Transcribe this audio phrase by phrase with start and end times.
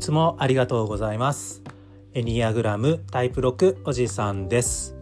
[0.00, 1.62] いつもありがとうございます。
[2.14, 4.96] エニアグラムタイプ6おじさんです。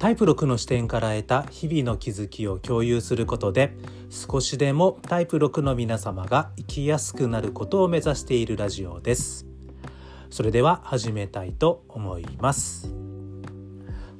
[0.00, 3.72] タイプ6の視点から得た日々の気づきを共有することで
[4.10, 9.46] 少しでもタイプ6の皆様が生きやすくなることを目指しているラジオです。
[10.28, 12.92] それでは始めたいと思います。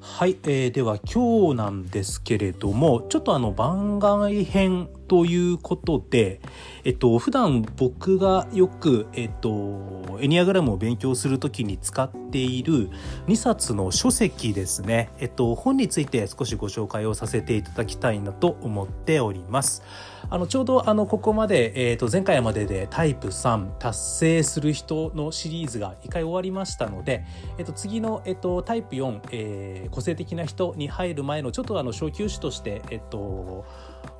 [0.00, 6.40] はい、えー、では今日なんですけれどもちょっとあの番外編ということで、
[6.84, 12.90] えっと、普段僕がよく、えっと、エニアグラムを勉強するときに使っている
[13.26, 19.82] 2冊の書籍ですね、えっと、本について少しご紹介をさせていただきたいなと思っております。
[20.30, 27.24] あのちょうどあのここまで、えっと、前回まででタイプ3達成する人のシリーズが1回終わりましたので、
[27.56, 33.64] えっと、次の、えっと、タイプ4、えー、個性的な人に入る前のちょっとあの小休止として、えっと、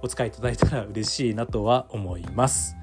[0.02, 2.76] お使いいただいたら嬉しいなとは思います。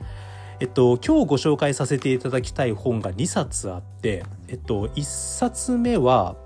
[0.62, 6.38] えっと、今日ご紹介させていただきたい本が2冊あって、えっと、1冊目は、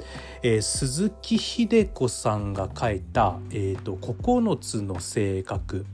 [0.41, 5.85] えー、鈴木秀子さんが書いた「えーと、9つの性格」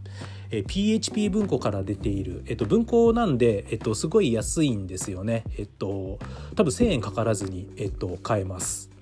[0.49, 5.43] えー、PHP 文庫から出ている、えっと、文庫なんで、えっと、すごい安いんですよね。
[5.57, 6.19] えっと、
[6.55, 8.94] 多分1,000円かからずに、えっと、買えます。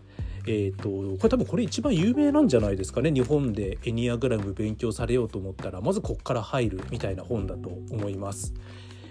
[0.45, 8.53] えーと、これ多分これ一番有名なんじゃないですかね日本でエニアグラム勉強されようと思ったらまずこっから入るみたいな本だと思います。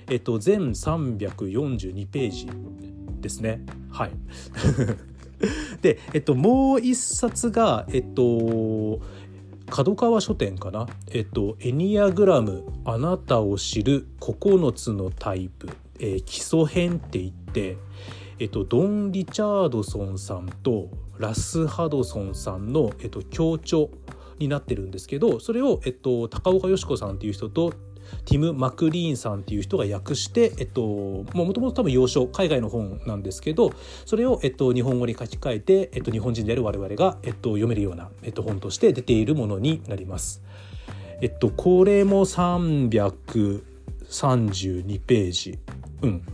[0.08, 2.48] えっ、と全342ページ
[3.20, 3.64] ですね。
[3.90, 4.10] はい
[5.82, 9.00] で、えっと、もう一冊が、えっと、
[9.68, 17.76] 角川書店かな、えっと、エニアグラムあなたを知る9つのタイプ、えー、基礎編って言って、
[18.42, 23.88] えっと、ドン・リチャードソンさんとラス・ハドソンさんの、えっと、協調
[24.40, 27.72] になってるんですけどそれを、えっと、高岡よし子さんっていう人と
[28.24, 33.72] ティム・マクリーンさんっていう人が訳して、えっと、もともと多分洋書海外の本なんですけど
[34.06, 40.42] それを、えっと、日本語に書き換えて、えっと、日本人である我々が、えっと、読めるような、えっと、本として出ているものになります。
[41.20, 45.60] えっと、これも332ページ。
[46.02, 46.24] うん。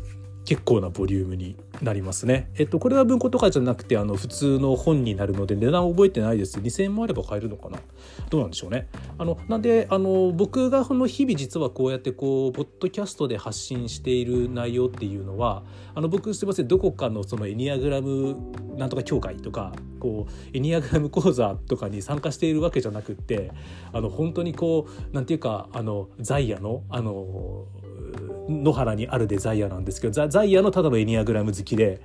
[0.48, 2.48] 結構なボリュームになりますね。
[2.56, 6.58] えっと、これは文庫とかじゃなくて、あの、普通の本になるので、値段覚えてないです。
[6.58, 7.78] 2000円もあれば買えるのかな
[8.30, 8.88] どうなんでしょうね。
[9.18, 15.64] あの、なんで、あの、僕がこの日々実はこうやってこう、ポッドキャストで発信している内容っていうのは、
[15.94, 18.34] あの、僕すいません、どこかのそのエニアグラム
[18.78, 23.50] なんとか協会とか、こう、エニアグラム講座とかに参加しているわけじゃなくって、
[23.92, 27.66] あの、本当にこう、なんていうか、あの、ザイヤの、あの、
[28.48, 32.00] 野原にあるデザイアなんですけどザザイアのただのエニアグラム好きで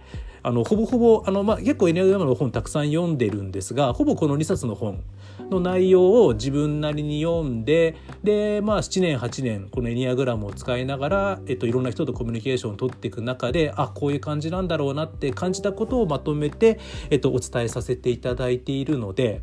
[0.45, 5.01] あのほぼほぼあの、まあ、結構エニアグラムの本たくさん読んでるんですがほぼこの2冊の本
[5.49, 19.41] の内容を自分なりに読んでで、まあ、7年8年このエニアグラムを使いながら、えっと、いろんな人とコミュニケーションを取っていく中であこういう感じなんだろうなって感じたことをまとめて、えっと、お伝えさせていただいているので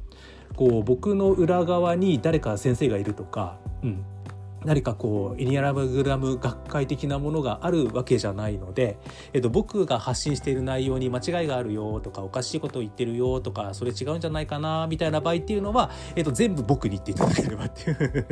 [0.56, 4.04] こう僕の裏側に誰か先生がいるとか、うん、
[4.64, 8.98] 何かこうエニアラグラム学会的なものがあるわけじゃないので、
[9.32, 18.26] えっと、僕が発信している内容に間違いがあるよとかおかしいことを言ってるよとかそれ違うんじゃないかなみたいな場合っていうのは、えっと、全部僕に言っていただければっていう。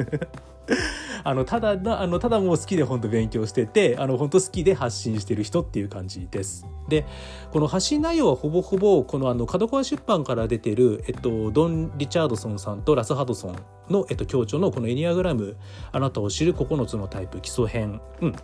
[1.28, 6.66] あのただあのただもう好きで本当勉強しててあの本当好きで発信してる人っていう感じです。
[6.88, 7.04] で
[7.52, 13.56] この発信内容はほぼほぼこのあの角川出版から出てる、えっと、ドン・リチャードソンさんとラス・ハドソン
[13.90, 15.58] の、えっと、協調のこのエニアグラム
[15.92, 18.36] あなたを知る9つのタイプ基礎編、うん、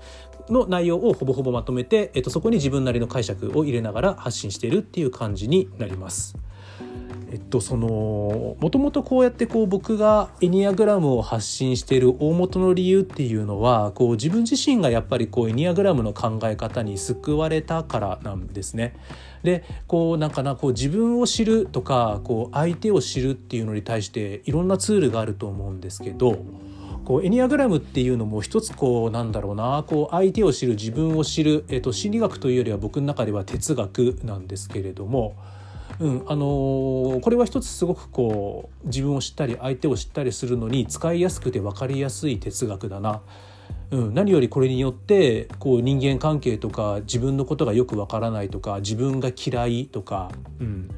[0.51, 6.37] の内容をほぼほぼまとめて、えっと、そこに自分なりの解釈を入れながら発信しているっていう感じになります。
[7.35, 18.95] えっとそのもともとこうやってこう僕がエニアグラムを発信している大元の理由っていうのはこう自分自身がやっぱりこうエニアグラムの考え方に救われたからなんですね。
[19.43, 26.39] でこうなんかなこう自分を知るとかこう相手を知るっていうのに対していろんなツールがあると思うんですけど。
[27.05, 35.37] こうエニアグラムっていうのも一つこうなんだろうなこう相手を知る自分を知る、えっと、心理学というよりは僕の中では哲学なんですけれども
[36.01, 43.23] うんあのー、これは一つすごくこう自分を知ったり相手を知ったりするのに使いやすくて分かりやすい哲学だな。
[43.91, 50.91] うん、何よりこれによってこう人間関係とか自分のことがよくわからないとか自分が嫌いとか、うん、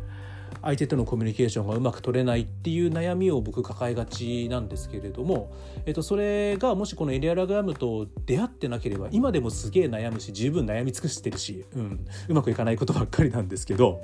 [0.67, 5.53] 相手とのコミュニケーションがうまく取れないっていう悩みを僕抱えがちなんですけれども、
[5.87, 14.01] えっと、それがもしこのエリアラグラムと出会ってなければ今でもすげえ悩むし十分悩み尽くしてるし、うん、うまくいかないことばっかりなんですけど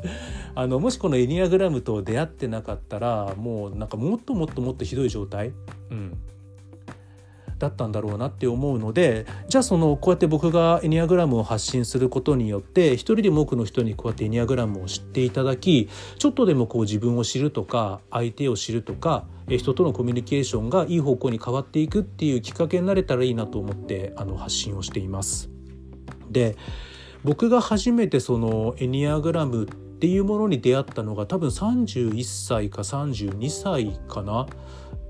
[0.55, 5.53] あのもしこのエリアグラムと出会ってなかったらもうなんかもっともっともっとひどい状態、
[5.91, 6.17] うん、
[7.63, 15.89] だったんだろうなって思うのでじゃあそのこうやって僕がエニアグラムを発信することによって一人でも多くの人にこうやってエニアグラムを知っていただき
[16.19, 25.49] ちょっとでもこう自分を知るとか相手を知るとか人とのコミュニケーションがいい方向に変わっていくっていうきっかけになれたらいいなと思ってあの発信をしています。
[26.31, 26.57] で
[27.23, 34.49] 僕が初めてそのエニアグラムっていうものに出会ったのが多分31歳か32歳かな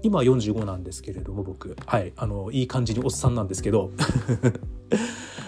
[0.02, 1.76] 今45なんですけれども僕。
[1.86, 2.12] はい。
[2.16, 3.90] あのいい感じにおっさんなんですけど。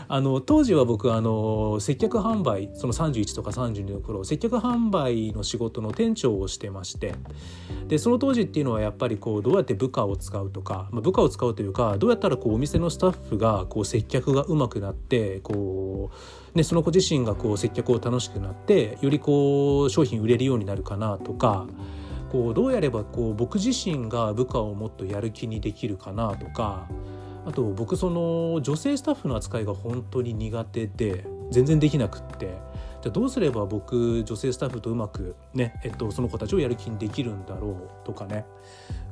[0.06, 7.14] あの当時は僕あの接客販売その31とか32の頃接客販売の仕事の店長をしてまして。
[7.88, 16.10] でその当時っていうのはやっぱりこうどうやって部下を使うとか、まあ、部下を使うというかどうやったらこうお店のスタッフがこう接客がうまくなってこ
[16.54, 21.66] う、ね、その子自身がこう接客を楽しくなってよりこう商品売れるようになるかなとか。
[22.34, 26.88] こうどうやればこう僕自身が部下をもっとやる気にできるかなとか
[27.46, 32.58] あと僕その女性スタッフの扱いが本当に苦手で全然できなくって。
[33.04, 37.72] じゃどうすれば僕女性スタッフとうまくね、えっと、その子たちをやる気にできるんだろ
[38.02, 38.46] うとかね。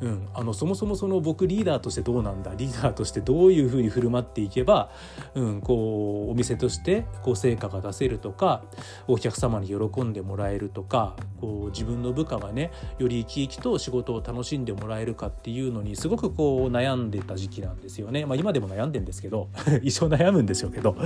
[0.01, 4.91] うん、あのそもそもその僕リーダーとしてどうなんだリーダーとしてどういうふうに振る舞っていけば、
[5.35, 8.65] うん、こうお店としてこう成果が出せるとか
[9.07, 18.27] お客様に喜んでもらえるとかこう自分の部下がねより生き生きと仕事を楽しんでもらえるかっていうのにすごくこう悩んでた時期なんですよね。
[18.27, 19.51] まあ、今でも悩んでんですけど
[19.83, 20.97] 一生悩むんですよけど。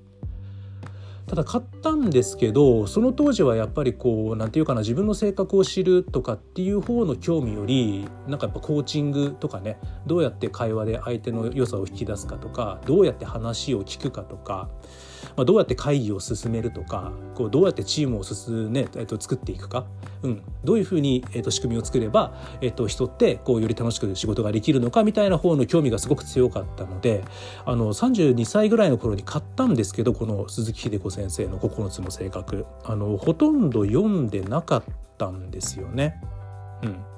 [1.27, 14.69] ただ買ったんですけどその当時はやっぱりこう何て言うかな自分の性格を知るとかっていう方の興味よりなんかやっぱコーチングとかねどうやって会話で相手の良さを引き出すかとかどうやって話を聞くかとか
[15.35, 19.85] まあ、どうやって会議を進めるとかこうどうやってチームを進、ねえっと、作っていくか、
[20.23, 27.23] うん、どういうふうに、えっと、仕組みを作れば、えっと、人ってこうより楽しく仕事ができるのかみたいな方の興味がすごく強かったので
[27.65, 32.65] あの32歳ぐらいの頃に買ったんですけどこの鈴木秀子先生の9つの性格。
[32.83, 34.83] あのほとんど読んでなかっ
[35.17, 36.21] たんですよね。
[36.83, 37.16] うん。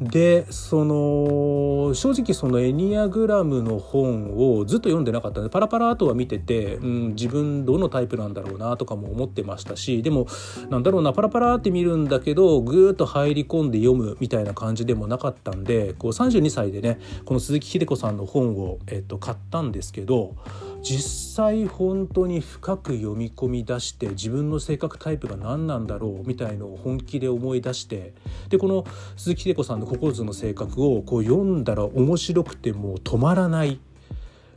[0.00, 10.26] でその正直そのエニアグラムの本をずっと読んでなかったんでパラパラとは見てて、うん、自分どのタイプなんだろうなとかも思ってましたしでも
[10.70, 20.34] なんだろうなパラパラって見るんだけどぐーっと入り込んで読むみたいな感じでもなかったんでこう32歳でねこの鈴木秀子さんの本を、えっと、買ったんですけど
[20.82, 28.14] 実際本当に深く読み込み出して自分の性格タイプが何なんだろうみたいのを本気で思い出して
[28.48, 28.84] でこの
[29.16, 33.80] 鈴木秀子さんの9つの性格をこう読んだら面白くてもう止まらない。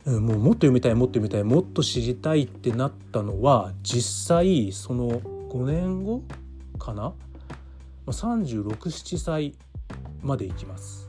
[0.06, 6.22] もうもっと読みたいもっと読みたいもっと知りたいってなったのは実際その5年後
[6.78, 7.14] かな
[8.06, 9.54] ？367歳
[10.20, 11.08] までいきます。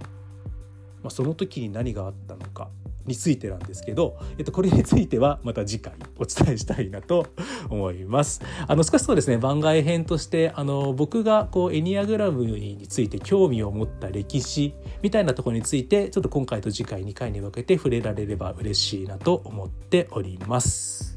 [1.04, 2.70] まあ、その時に何があったのか
[3.06, 7.28] についてなんですけど、えっと、これについてはまた次回お伝えしたいなと
[7.70, 8.42] 思います。
[8.68, 21.15] あの少しそうですね番外編としてあの僕がこうエニアグラムについて興味を持った歴史みたいなところについてちょっと今回と次回2回に分けて触れられれば嬉しいなと思っております。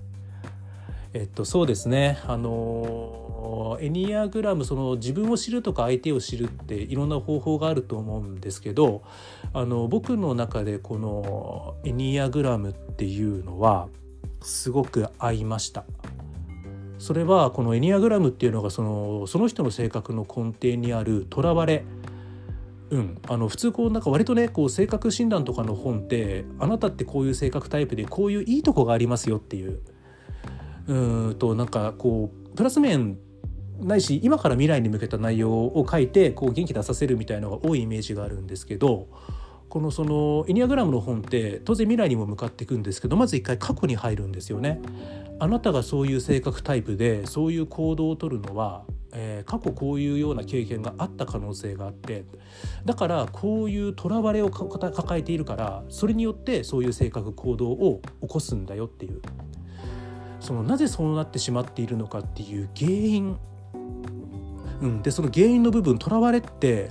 [1.15, 9.03] えっとそうですねあのエニアグラムその自分を知るとか相手を知るっていろんな方法があると思うんですけど
[9.53, 13.88] あの僕の中でこのエニアグラムっていうのは
[14.43, 15.85] すごく合いました。
[16.99, 21.85] それはこのエニアグラムっていうのがそのその人の性格の根底にあるとらわれ
[22.91, 29.81] うん、あの普通こうなんか割とねこう性格診断とかの本ってあなたってこういう性格タイプでこういういいとこがありますよっていう
[30.88, 33.18] うんとなんかこうプラス面
[33.80, 39.07] ないし今から未来に向けた内容を書いてこう元気出させるみたいなのが多いイメージがあるんですけど
[39.68, 44.80] このそのエニアグラムの本って当然未来にも向かっていくんですけどまず一回過去に入るんですよね。
[45.40, 52.25] あなたがそういう性格タイプでそういう行動をとるのは、えー、過去こういうような経験があった可能性があって
[52.85, 59.23] だからこういうとらわれを抱えているからそれによってそういう性格行動を起こすんだよっていう
[60.40, 63.38] そのなぜそうなってしまっているのかっていう原因、
[64.80, 66.90] うん、でその原因の部分とらわれって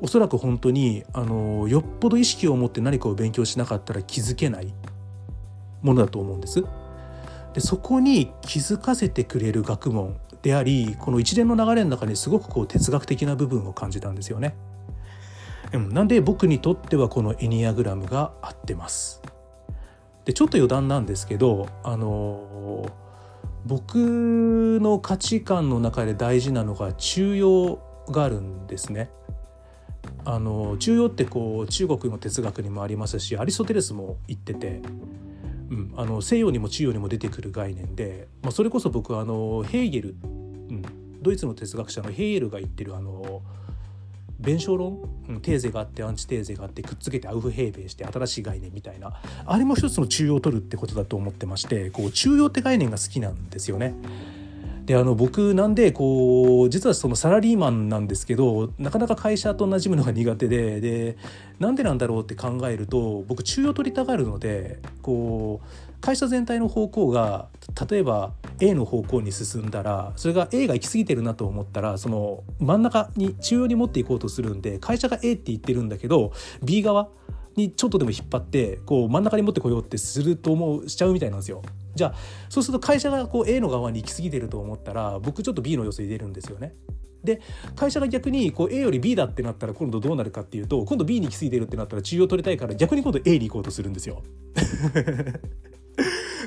[0.00, 4.72] おそらく本当にあのよっぽど意識を持って何かを勉強しなかったら気づけない
[5.82, 6.64] ものだと思うんです。
[7.54, 14.54] でそこに気づかせてくれる学問でありこの一連の流れの中にすごくこう哲学的な部分を感じたんですよね。
[15.72, 19.20] うん、なんで僕にとってはこのエニアグラムが合ってます。
[20.28, 22.86] でちょっと余談なんですけどあの
[23.64, 23.96] 僕
[24.78, 27.78] の価値観の中で大事なのが中庸
[28.10, 29.08] があるんですね。
[30.26, 34.82] あの中庸ってこう中国の哲学にもありますしアリストテレスも言ってて、
[35.70, 40.82] うん、あの西洋にも中庸にも出てくる概念で、まあ、それこそ僕はあのヘーゲル、うん、
[41.22, 43.40] ドイツの哲学者のヘーゲルが言ってるあの
[44.38, 53.94] 弁証論、うん、テーゼがあってアンチテーゼがあってくっつけてアウフヘーベーして新しい概念みたいなあれも一つの中央を取るってことだと思ってましてこう中央って概念が好きなんですよね。
[54.88, 61.18] であの僕なんでこう実はそのサラリーマンなんですけどなかなか会社と馴染むのが苦手でで
[61.58, 67.48] なんでなんだろうって考えると僕中庸取りたがるのでこう会社全体の方向が
[67.90, 77.10] 例えば A の方向に進んだらそれが A が行き過ぎてるなと思ったらその真ん中に中央に持っていこうとするんで会社が A って言ってるんだけど B 側
[77.56, 81.60] にちょっとでも引っ張ってこう真ん中に持ってこようってすると思うしちゃうみたいなんですよ。
[81.98, 82.14] じゃあ
[82.48, 86.74] そうすると会社がこう A の側に行き過ぎてると思ったら僕ちょっと B の要素入れるんですよね。
[87.24, 87.40] で
[87.74, 94.22] 会社が逆にこう A より B だってなったら今度どうなるかっていうと今度 B に行き過ぎてるってなったら中央取りたいから逆に今度 A に行こうとするんですよ。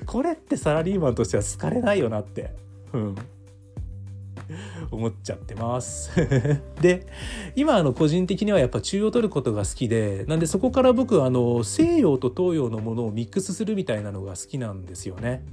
[0.07, 2.55] これってサラリーマンとしては好かれないよなって。
[2.93, 3.15] うん
[4.91, 6.11] 思っちゃってます。
[6.81, 7.07] で
[7.55, 15.43] 今あの個人的にはやっぱ中央を取ることが好きでなんでそこから僕あの西洋と東洋のものをミックスするみたいなのが好きなんですよね。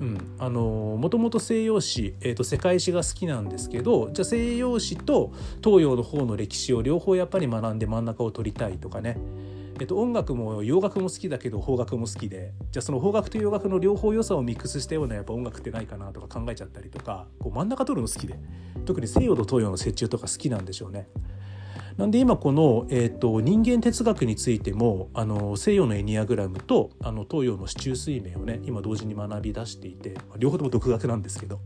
[0.00, 5.30] うん、あのもともと西洋史、えーと世界史が好きなんですけどじゃあ西洋史と
[5.62, 9.18] 東洋の方の歴史を両方やっぱり学んで真ん中を取りたいとかね。
[9.80, 18.38] えっと、音楽も洋楽も好きだけど邦楽も好きでじゃあその邦楽と洋楽の両方良さをミックスしたようなやっぱ音楽ってないかなとか考えちゃったりとかこう真ん中取るの好きで
[18.84, 21.08] 特に西洋と東洋の折衷とか好きなんでしょうね。
[21.96, 31.60] なんで今この、えーと、人間哲学についてもあの西洋のエニアグラムとあの東洋の市中水面をね今同時に学び出していて両方とも独学なんですけど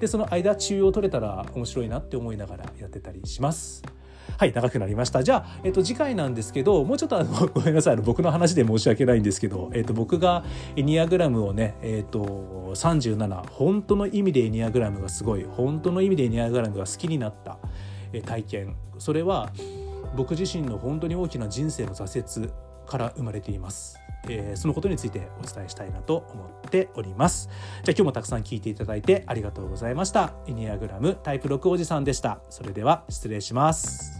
[0.00, 3.82] でその間中央取れたら面白いなって思いながらやってたりします。
[4.36, 5.22] はい長くなりました。
[5.22, 7.94] じゃあ、えっと、次回なんですけどもうちょっとあの ごめんなさい。
[7.94, 10.44] あの僕の話で申し訳ないんですけど、えっと、僕が
[10.76, 17.58] エニアグラムをね、えっと、37本当の意味でエニアグラムがすごい本当の意味でエニアグラムが好きになった
[18.26, 18.76] 体験。
[18.98, 19.50] それは
[20.16, 22.50] 僕自身の本当に大きな人生の挫折
[22.86, 23.98] から生まれています。
[24.28, 27.48] えー、そのことについてお伝えしたいなと思っております。
[27.84, 30.32] じゃあ今日もたくさん聞いていただいてありがとうございました。
[30.46, 32.40] エニアグラムタイプ6おじさんでした。
[32.50, 34.17] それでは失礼します。